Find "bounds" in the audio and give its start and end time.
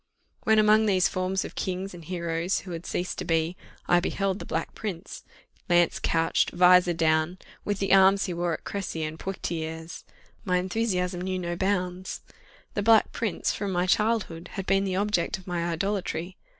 11.55-12.21